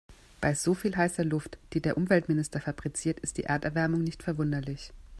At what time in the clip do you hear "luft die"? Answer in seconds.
1.23-1.79